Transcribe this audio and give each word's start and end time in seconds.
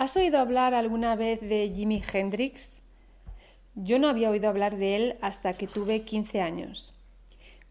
¿Has 0.00 0.16
oído 0.16 0.38
hablar 0.38 0.72
alguna 0.72 1.14
vez 1.14 1.42
de 1.42 1.70
Jimi 1.74 2.02
Hendrix? 2.10 2.80
Yo 3.74 3.98
no 3.98 4.08
había 4.08 4.30
oído 4.30 4.48
hablar 4.48 4.78
de 4.78 4.96
él 4.96 5.16
hasta 5.20 5.52
que 5.52 5.66
tuve 5.66 6.06
15 6.06 6.40
años. 6.40 6.94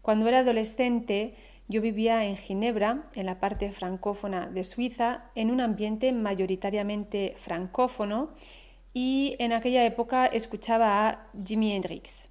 Cuando 0.00 0.28
era 0.28 0.38
adolescente, 0.38 1.34
yo 1.66 1.82
vivía 1.82 2.24
en 2.24 2.36
Ginebra, 2.36 3.02
en 3.16 3.26
la 3.26 3.40
parte 3.40 3.72
francófona 3.72 4.46
de 4.46 4.62
Suiza, 4.62 5.24
en 5.34 5.50
un 5.50 5.60
ambiente 5.60 6.12
mayoritariamente 6.12 7.34
francófono 7.36 8.30
y 8.94 9.34
en 9.40 9.52
aquella 9.52 9.84
época 9.84 10.26
escuchaba 10.26 11.08
a 11.08 11.26
Jimi 11.44 11.72
Hendrix. 11.72 12.28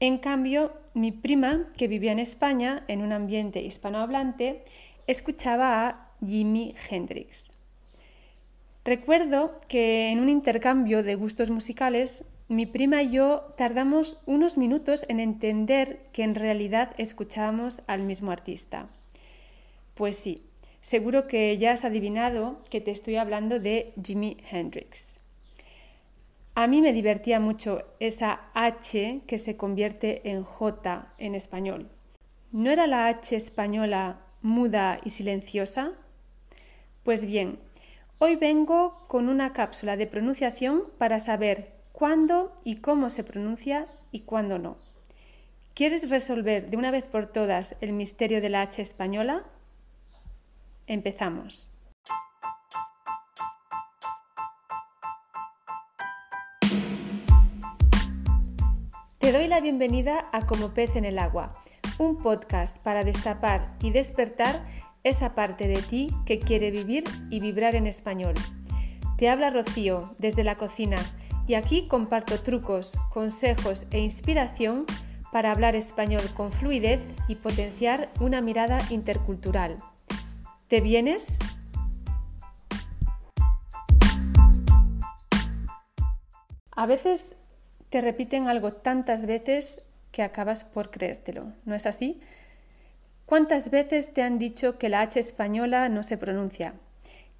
En 0.00 0.18
cambio, 0.18 0.72
mi 0.94 1.12
prima, 1.12 1.68
que 1.76 1.86
vivía 1.86 2.10
en 2.10 2.18
España, 2.18 2.82
en 2.88 3.02
un 3.02 3.12
ambiente 3.12 3.62
hispanohablante, 3.62 4.64
escuchaba 5.06 5.86
a 5.86 6.10
Jimi 6.26 6.74
Hendrix. 6.90 7.55
Recuerdo 8.86 9.58
que 9.66 10.12
en 10.12 10.20
un 10.20 10.28
intercambio 10.28 11.02
de 11.02 11.16
gustos 11.16 11.50
musicales, 11.50 12.22
mi 12.46 12.66
prima 12.66 13.02
y 13.02 13.10
yo 13.10 13.52
tardamos 13.56 14.20
unos 14.26 14.56
minutos 14.56 15.04
en 15.08 15.18
entender 15.18 16.06
que 16.12 16.22
en 16.22 16.36
realidad 16.36 16.92
escuchábamos 16.96 17.82
al 17.88 18.04
mismo 18.04 18.30
artista. 18.30 18.88
Pues 19.94 20.14
sí, 20.14 20.44
seguro 20.80 21.26
que 21.26 21.58
ya 21.58 21.72
has 21.72 21.84
adivinado 21.84 22.58
que 22.70 22.80
te 22.80 22.92
estoy 22.92 23.16
hablando 23.16 23.58
de 23.58 23.92
Jimi 24.00 24.36
Hendrix. 24.52 25.18
A 26.54 26.68
mí 26.68 26.80
me 26.80 26.92
divertía 26.92 27.40
mucho 27.40 27.82
esa 27.98 28.42
H 28.54 29.22
que 29.26 29.38
se 29.40 29.56
convierte 29.56 30.30
en 30.30 30.44
J 30.44 31.08
en 31.18 31.34
español. 31.34 31.88
¿No 32.52 32.70
era 32.70 32.86
la 32.86 33.08
H 33.08 33.34
española 33.34 34.20
muda 34.42 35.00
y 35.02 35.10
silenciosa? 35.10 35.90
Pues 37.02 37.26
bien, 37.26 37.58
Hoy 38.18 38.36
vengo 38.36 39.04
con 39.08 39.28
una 39.28 39.52
cápsula 39.52 39.98
de 39.98 40.06
pronunciación 40.06 40.84
para 40.96 41.20
saber 41.20 41.74
cuándo 41.92 42.56
y 42.64 42.76
cómo 42.76 43.10
se 43.10 43.24
pronuncia 43.24 43.88
y 44.10 44.20
cuándo 44.20 44.58
no. 44.58 44.78
¿Quieres 45.74 46.08
resolver 46.08 46.70
de 46.70 46.78
una 46.78 46.90
vez 46.90 47.04
por 47.04 47.26
todas 47.26 47.76
el 47.82 47.92
misterio 47.92 48.40
de 48.40 48.48
la 48.48 48.62
H 48.62 48.80
española? 48.80 49.44
Empezamos. 50.86 51.68
Te 59.18 59.30
doy 59.30 59.46
la 59.46 59.60
bienvenida 59.60 60.26
a 60.32 60.46
Como 60.46 60.72
pez 60.72 60.96
en 60.96 61.04
el 61.04 61.18
agua, 61.18 61.52
un 61.98 62.22
podcast 62.22 62.78
para 62.78 63.04
destapar 63.04 63.76
y 63.82 63.90
despertar 63.90 64.64
esa 65.04 65.34
parte 65.34 65.68
de 65.68 65.82
ti 65.82 66.08
que 66.24 66.38
quiere 66.38 66.70
vivir 66.70 67.04
y 67.30 67.40
vibrar 67.40 67.74
en 67.74 67.86
español. 67.86 68.34
Te 69.16 69.28
habla 69.28 69.50
Rocío 69.50 70.14
desde 70.18 70.44
la 70.44 70.56
cocina 70.56 70.98
y 71.46 71.54
aquí 71.54 71.86
comparto 71.88 72.40
trucos, 72.40 72.96
consejos 73.10 73.84
e 73.90 74.00
inspiración 74.00 74.84
para 75.32 75.52
hablar 75.52 75.76
español 75.76 76.22
con 76.34 76.52
fluidez 76.52 77.00
y 77.28 77.36
potenciar 77.36 78.10
una 78.20 78.40
mirada 78.40 78.78
intercultural. 78.90 79.76
¿Te 80.68 80.80
vienes? 80.80 81.38
A 86.72 86.86
veces 86.86 87.36
te 87.88 88.00
repiten 88.00 88.48
algo 88.48 88.72
tantas 88.72 89.26
veces 89.26 89.84
que 90.10 90.22
acabas 90.22 90.64
por 90.64 90.90
creértelo, 90.90 91.52
¿no 91.64 91.74
es 91.74 91.86
así? 91.86 92.20
¿Cuántas 93.26 93.70
veces 93.70 94.14
te 94.14 94.22
han 94.22 94.38
dicho 94.38 94.78
que 94.78 94.88
la 94.88 95.00
H 95.00 95.18
española 95.18 95.88
no 95.88 96.04
se 96.04 96.16
pronuncia? 96.16 96.74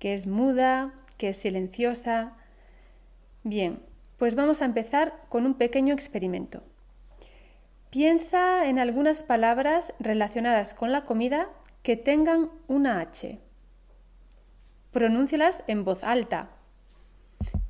Que 0.01 0.15
es 0.15 0.27
muda, 0.27 0.93
que 1.17 1.28
es 1.28 1.37
silenciosa. 1.37 2.33
Bien, 3.45 3.81
pues 4.19 4.34
vamos 4.34 4.62
a 4.62 4.65
empezar 4.65 5.15
con 5.28 5.47
un 5.47 5.55
pequeño 5.55 5.95
experimento. 5.95 6.65
Piensa 7.91 8.67
en 8.67 8.81
algunas 8.81 9.23
palabras 9.23 9.94
relacionadas 10.00 10.75
con 10.75 10.91
la 10.91 11.05
comida 11.05 11.49
que 11.84 11.97
tengan 11.97 12.50
una 12.66 12.99
H. 12.99 13.38
Pronúncialas 14.91 15.62
en 15.69 15.84
voz 15.84 16.03
alta. 16.03 16.50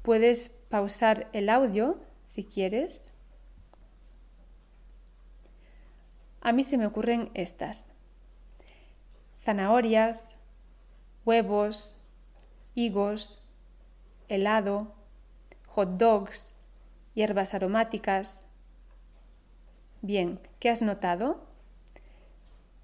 Puedes 0.00 0.48
pausar 0.70 1.28
el 1.34 1.50
audio 1.50 2.00
si 2.24 2.44
quieres. 2.44 3.12
A 6.40 6.52
mí 6.52 6.64
se 6.64 6.78
me 6.78 6.86
ocurren 6.86 7.30
estas 7.34 7.90
zanahorias, 9.46 10.36
huevos, 11.24 11.96
higos, 12.74 13.42
helado, 14.26 14.92
hot 15.68 15.90
dogs, 15.90 16.52
hierbas 17.14 17.54
aromáticas. 17.54 18.44
Bien, 20.02 20.40
¿qué 20.58 20.68
has 20.68 20.82
notado? 20.82 21.46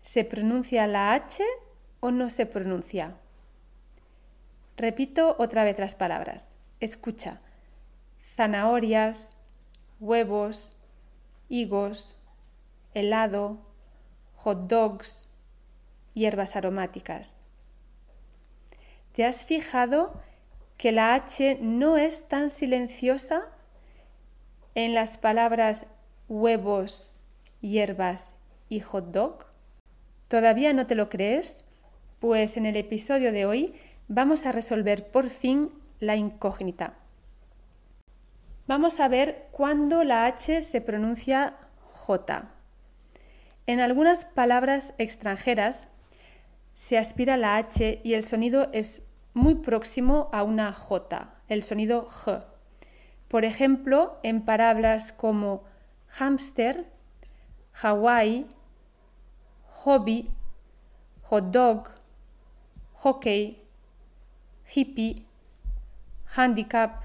¿Se 0.03 0.25
pronuncia 0.25 0.87
la 0.87 1.15
H 1.15 1.43
o 1.99 2.13
no 2.13 2.31
se 2.31 2.47
pronuncia? 2.47 3.17
Repito 4.77 5.35
otra 5.41 5.65
vez 5.65 5.81
las 5.81 5.97
palabras. 5.97 6.55
Escucha. 6.79 7.41
Zanahorias, 8.37 9.31
huevos, 9.99 10.77
higos, 11.49 12.17
helado, 12.95 13.59
hot 14.37 14.69
dogs, 14.69 15.29
hierbas 16.15 16.57
aromáticas. 16.57 17.43
¿Te 19.13 19.25
has 19.25 19.45
fijado 19.45 20.21
que 20.77 20.93
la 20.93 21.15
H 21.15 21.59
no 21.61 21.97
es 21.99 22.29
tan 22.29 22.51
silenciosa 22.51 23.43
en 24.75 24.95
las 24.95 25.19
palabras 25.19 25.87
huevos, 26.29 27.11
hierbas 27.61 28.35
y 28.69 28.81
hot 28.81 29.13
dog? 29.13 29.47
¿Todavía 30.29 30.73
no 30.73 30.87
te 30.87 30.95
lo 30.95 31.09
crees? 31.11 31.65
Pues 32.21 32.57
en 32.57 32.67
el 32.67 32.77
episodio 32.77 33.33
de 33.33 33.45
hoy 33.45 33.75
vamos 34.09 34.47
a 34.47 34.53
resolver 34.53 35.11
por 35.11 35.29
fin 35.29 35.71
la 36.01 36.17
incógnita. 36.17 36.95
Vamos 38.67 39.01
a 39.01 39.09
ver 39.09 39.49
cuándo 39.51 40.05
la 40.05 40.25
H 40.25 40.63
se 40.63 40.81
pronuncia 40.81 41.57
J. 41.91 42.49
En 43.67 43.81
algunas 43.81 44.25
palabras 44.25 44.95
extranjeras 44.99 45.89
se 46.75 46.99
aspira 46.99 47.37
la 47.37 47.57
H 47.57 48.01
y 48.03 48.15
el 48.15 48.23
sonido 48.23 48.69
es 48.73 49.03
muy 49.35 49.57
próximo 49.57 50.29
a 50.33 50.43
una 50.43 50.73
J, 50.73 51.35
el 51.49 51.63
sonido 51.63 52.07
J. 52.07 52.47
Por 53.29 53.45
ejemplo, 53.45 54.19
en 54.23 54.45
palabras 54.45 55.13
como 55.13 55.65
hamster, 56.09 56.91
Hawaii, 57.73 58.47
hobby, 59.67 60.31
hot 61.23 61.51
dog, 61.51 61.89
hockey, 62.93 63.63
hippie, 64.75 65.27
handicap, 66.37 67.03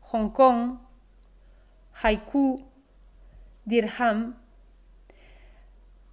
Hong 0.00 0.30
Kong, 0.30 0.78
haiku, 2.02 2.64
dirham, 3.64 4.39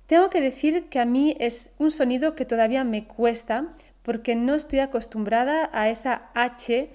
tengo 0.08 0.30
que 0.30 0.42
decir 0.42 0.90
que 0.90 1.00
a 1.00 1.06
mí 1.06 1.36
es 1.40 1.70
un 1.78 1.92
sonido 1.92 2.34
que 2.34 2.46
todavía 2.46 2.84
me 2.84 3.06
cuesta 3.06 3.76
porque 4.04 4.36
no 4.36 4.56
estoy 4.56 4.80
acostumbrada 4.80 5.70
a 5.74 5.90
esa 5.90 6.30
H 6.34 6.90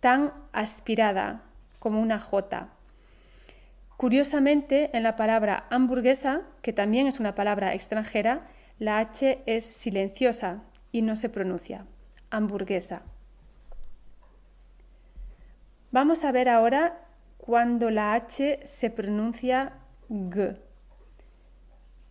tan 0.00 0.32
aspirada 0.52 1.42
como 1.78 2.02
una 2.02 2.18
J. 2.18 2.68
Curiosamente, 3.96 4.90
en 4.94 5.04
la 5.04 5.16
palabra 5.16 5.66
hamburguesa, 5.70 6.42
que 6.60 6.72
también 6.72 7.06
es 7.06 7.20
una 7.20 7.34
palabra 7.36 7.72
extranjera, 7.72 8.48
la 8.78 8.98
H 8.98 9.42
es 9.46 9.64
silenciosa 9.64 10.64
y 10.90 11.02
no 11.02 11.14
se 11.16 11.28
pronuncia. 11.28 11.86
Hamburguesa. 12.30 13.02
Vamos 15.92 16.24
a 16.24 16.32
ver 16.32 16.48
ahora 16.48 17.06
cuando 17.38 17.90
la 17.90 18.14
H 18.14 18.60
se 18.64 18.90
pronuncia 18.90 19.72
G. 20.10 20.65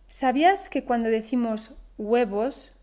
¿Sabías 0.08 0.68
que 0.68 0.84
cuando 0.84 1.08
decimos 1.08 1.72
huevos, 1.98 2.76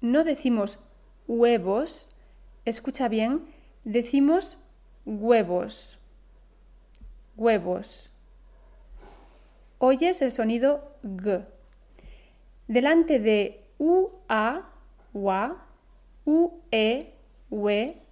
no 0.00 0.24
decimos 0.24 0.80
huevos? 1.28 2.10
Escucha 2.64 3.08
bien, 3.08 3.46
decimos 3.84 4.58
huevos. 5.06 6.00
Huevos. 7.36 8.12
Oyes 9.78 10.20
el 10.20 10.32
sonido 10.32 10.96
G. 11.04 11.46
Delante 12.66 13.20
de 13.20 13.64
U, 13.78 14.08
A, 14.28 14.68
UA, 15.12 15.64
U, 16.24 16.60
E, 16.72 17.14
UE, 17.50 18.02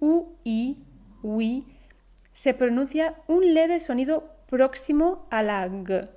U, 0.00 0.36
I, 0.44 0.82
UI, 1.22 1.66
se 2.32 2.54
pronuncia 2.54 3.16
un 3.26 3.52
leve 3.52 3.80
sonido 3.80 4.32
próximo 4.48 5.26
a 5.30 5.42
la 5.42 5.68
G. 5.68 6.08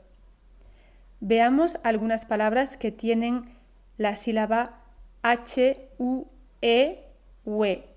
Veamos 1.23 1.77
algunas 1.83 2.25
palabras 2.25 2.77
que 2.77 2.91
tienen 2.91 3.55
la 3.97 4.15
sílaba 4.15 4.79
H, 5.21 5.89
U, 5.99 6.25
E, 6.63 7.05
U. 7.45 7.63
E. 7.63 7.87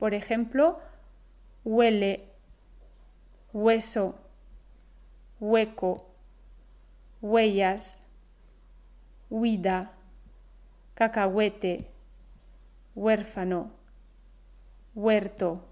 Por 0.00 0.14
ejemplo, 0.14 0.80
huele, 1.64 2.24
hueso, 3.52 4.18
hueco, 5.38 6.12
huellas, 7.20 8.04
huida, 9.30 9.92
cacahuete, 10.94 11.86
huérfano, 12.96 13.70
huerto, 14.96 15.64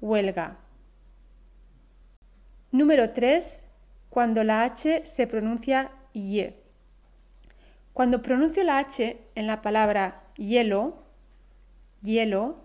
huelga. 0.00 0.58
Número 2.70 3.10
3. 3.10 3.67
Cuando 4.10 4.44
la 4.44 4.62
H 4.62 5.02
se 5.04 5.26
pronuncia 5.26 5.90
y. 6.12 6.46
Cuando 7.92 8.22
pronuncio 8.22 8.64
la 8.64 8.78
H 8.78 9.18
en 9.34 9.46
la 9.46 9.60
palabra 9.60 10.22
hielo, 10.36 11.02
hielo, 12.02 12.64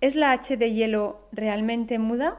¿es 0.00 0.16
la 0.16 0.32
H 0.32 0.56
de 0.56 0.72
hielo 0.72 1.18
realmente 1.32 1.98
muda? 1.98 2.38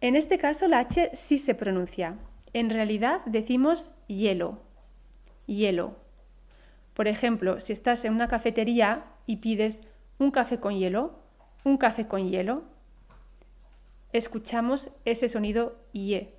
En 0.00 0.16
este 0.16 0.38
caso 0.38 0.68
la 0.68 0.78
H 0.80 1.10
sí 1.14 1.38
se 1.38 1.54
pronuncia. 1.54 2.16
En 2.52 2.70
realidad 2.70 3.20
decimos 3.26 3.90
hielo, 4.06 4.62
hielo. 5.46 5.96
Por 6.94 7.06
ejemplo, 7.06 7.60
si 7.60 7.72
estás 7.72 8.04
en 8.04 8.14
una 8.14 8.28
cafetería 8.28 9.04
y 9.26 9.36
pides 9.36 9.82
un 10.18 10.30
café 10.30 10.58
con 10.58 10.76
hielo, 10.76 11.18
un 11.64 11.76
café 11.76 12.08
con 12.08 12.28
hielo, 12.28 12.64
escuchamos 14.12 14.90
ese 15.04 15.28
sonido 15.28 15.76
IE. 15.92 16.32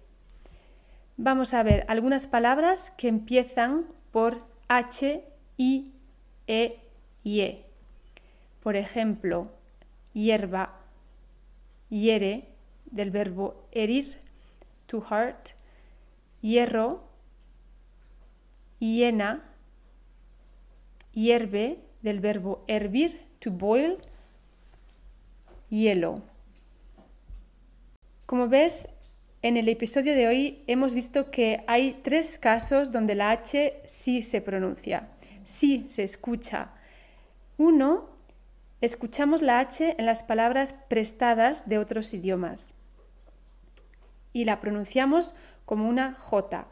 Vamos 1.17 1.53
a 1.53 1.63
ver 1.63 1.85
algunas 1.87 2.27
palabras 2.27 2.91
que 2.91 3.07
empiezan 3.07 3.85
por 4.11 4.41
H, 4.67 5.23
I, 5.57 5.91
E, 6.47 6.79
IE. 7.23 7.65
Por 8.63 8.75
ejemplo, 8.75 9.51
hierba, 10.13 10.79
hiere, 11.89 12.47
del 12.85 13.11
verbo 13.11 13.67
herir, 13.71 14.17
to 14.87 15.01
heart, 15.01 15.49
hierro, 16.41 17.03
hiena, 18.79 19.43
hierve, 21.11 21.79
del 22.01 22.19
verbo 22.19 22.63
hervir, 22.67 23.21
to 23.39 23.51
boil, 23.51 23.97
hielo. 25.69 26.15
Como 28.29 28.47
ves, 28.47 28.87
en 29.41 29.57
el 29.57 29.67
episodio 29.69 30.13
de 30.13 30.27
hoy 30.27 30.63
hemos 30.67 30.93
visto 30.93 31.31
que 31.31 31.63
hay 31.65 31.99
tres 32.03 32.37
casos 32.37 32.91
donde 32.91 33.15
la 33.15 33.31
H 33.31 33.81
sí 33.85 34.21
se 34.21 34.39
pronuncia, 34.39 35.09
sí 35.45 35.85
se 35.87 36.03
escucha. 36.03 36.69
Uno, 37.57 38.07
escuchamos 38.81 39.41
la 39.41 39.57
H 39.57 39.95
en 39.97 40.05
las 40.05 40.21
palabras 40.21 40.75
prestadas 40.89 41.67
de 41.67 41.79
otros 41.79 42.13
idiomas 42.13 42.75
y 44.31 44.45
la 44.45 44.59
pronunciamos 44.59 45.33
como 45.65 45.89
una 45.89 46.13
J. 46.13 46.67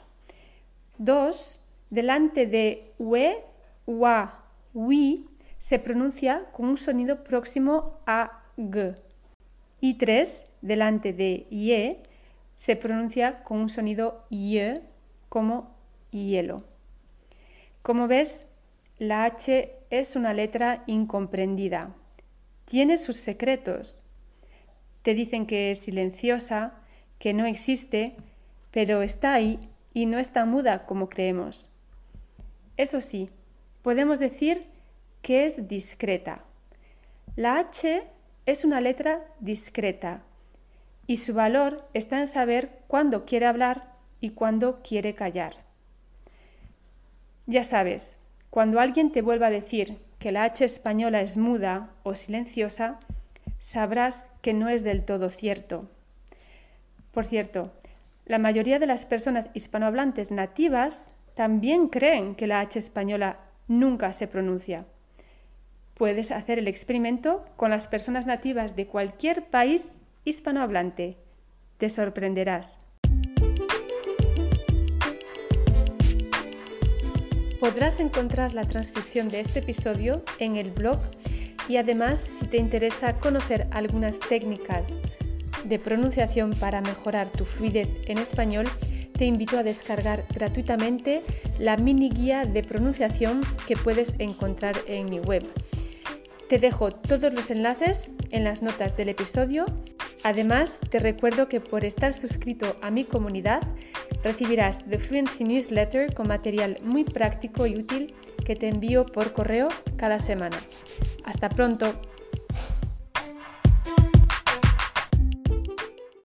Dos, 0.99 1.63
delante 1.89 2.45
de 2.45 2.93
ue, 2.99 3.43
ua, 3.87 4.43
wi 4.75 5.27
se 5.57 5.79
pronuncia 5.79 6.45
con 6.51 6.67
un 6.67 6.77
sonido 6.77 7.23
próximo 7.23 7.99
a 8.05 8.43
g. 8.57 9.06
Y 9.79 9.95
tres, 9.95 10.45
delante 10.61 11.13
de 11.13 11.47
ye 11.49 12.03
se 12.55 12.75
pronuncia 12.75 13.43
con 13.43 13.59
un 13.59 13.69
sonido 13.69 14.25
y 14.29 14.59
como 15.29 15.75
hielo. 16.11 16.63
Como 17.83 18.07
ves, 18.07 18.45
la 18.97 19.25
H 19.25 19.71
es 19.89 20.15
una 20.15 20.33
letra 20.33 20.83
incomprendida. 20.87 21.93
Tiene 22.65 22.97
sus 22.97 23.17
secretos. 23.17 24.01
Te 25.03 25.13
dicen 25.13 25.45
que 25.45 25.71
es 25.71 25.79
silenciosa, 25.79 26.73
que 27.19 27.33
no 27.33 27.45
existe, 27.45 28.15
pero 28.71 29.01
está 29.01 29.33
ahí 29.33 29.69
y 29.93 30.05
no 30.05 30.19
está 30.19 30.45
muda 30.45 30.85
como 30.85 31.09
creemos. 31.09 31.69
Eso 32.75 33.01
sí, 33.01 33.29
podemos 33.83 34.19
decir 34.19 34.65
que 35.21 35.45
es 35.45 35.67
discreta. 35.67 36.43
La 37.35 37.59
H 37.59 38.03
es 38.47 38.63
una 38.63 38.79
letra 38.79 39.25
discreta 39.41 40.23
y 41.05 41.17
su 41.17 41.33
valor 41.33 41.85
está 41.93 42.19
en 42.19 42.27
saber 42.27 42.79
cuándo 42.87 43.25
quiere 43.25 43.45
hablar 43.45 43.93
y 44.21 44.31
cuándo 44.31 44.81
quiere 44.81 45.15
callar. 45.15 45.53
Ya 47.45 47.65
sabes, 47.65 48.17
cuando 48.49 48.79
alguien 48.79 49.11
te 49.11 49.21
vuelva 49.21 49.47
a 49.47 49.51
decir 49.51 49.99
que 50.17 50.31
la 50.31 50.45
H 50.45 50.63
española 50.63 51.21
es 51.21 51.35
muda 51.35 51.89
o 52.03 52.15
silenciosa, 52.15 52.99
sabrás 53.59 54.27
que 54.41 54.53
no 54.53 54.69
es 54.69 54.81
del 54.81 55.03
todo 55.03 55.29
cierto. 55.29 55.89
Por 57.11 57.25
cierto, 57.25 57.73
la 58.25 58.39
mayoría 58.39 58.79
de 58.79 58.87
las 58.87 59.05
personas 59.05 59.49
hispanohablantes 59.55 60.31
nativas 60.31 61.13
también 61.35 61.89
creen 61.89 62.33
que 62.33 62.47
la 62.47 62.61
H 62.61 62.79
española 62.79 63.39
nunca 63.67 64.13
se 64.13 64.27
pronuncia. 64.27 64.85
Puedes 65.97 66.29
hacer 66.29 66.59
el 66.59 66.67
experimento 66.67 67.43
con 67.55 67.71
las 67.71 67.87
personas 67.87 68.27
nativas 68.27 68.75
de 68.75 68.85
cualquier 68.85 69.45
país 69.49 69.97
hispanohablante. 70.25 71.17
Te 71.79 71.89
sorprenderás. 71.89 72.85
Podrás 77.59 77.99
encontrar 77.99 78.53
la 78.53 78.63
transcripción 78.63 79.29
de 79.29 79.39
este 79.39 79.59
episodio 79.59 80.23
en 80.37 80.55
el 80.55 80.69
blog 80.69 80.99
y 81.67 81.77
además 81.77 82.19
si 82.19 82.45
te 82.45 82.57
interesa 82.57 83.17
conocer 83.17 83.67
algunas 83.71 84.19
técnicas 84.19 84.93
de 85.65 85.79
pronunciación 85.79 86.51
para 86.51 86.81
mejorar 86.81 87.27
tu 87.31 87.43
fluidez 87.43 87.89
en 88.05 88.19
español, 88.19 88.67
te 89.13 89.25
invito 89.25 89.57
a 89.57 89.63
descargar 89.63 90.25
gratuitamente 90.31 91.23
la 91.57 91.75
mini 91.75 92.11
guía 92.11 92.45
de 92.45 92.61
pronunciación 92.61 93.41
que 93.65 93.75
puedes 93.75 94.13
encontrar 94.19 94.75
en 94.85 95.09
mi 95.09 95.19
web. 95.19 95.43
Te 96.49 96.59
dejo 96.59 96.91
todos 96.91 97.33
los 97.33 97.51
enlaces 97.51 98.09
en 98.31 98.43
las 98.43 98.61
notas 98.61 98.95
del 98.95 99.09
episodio 99.09 99.65
Además, 100.23 100.79
te 100.89 100.99
recuerdo 100.99 101.47
que 101.47 101.61
por 101.61 101.85
estar 101.85 102.13
suscrito 102.13 102.75
a 102.81 102.91
mi 102.91 103.05
comunidad, 103.05 103.61
recibirás 104.23 104.83
The 104.85 104.99
Fluency 104.99 105.43
Newsletter 105.43 106.13
con 106.13 106.27
material 106.27 106.77
muy 106.83 107.03
práctico 107.03 107.65
y 107.67 107.77
útil 107.77 108.13
que 108.45 108.55
te 108.55 108.67
envío 108.67 109.05
por 109.05 109.33
correo 109.33 109.69
cada 109.95 110.19
semana. 110.19 110.57
Hasta 111.23 111.49
pronto. 111.49 111.93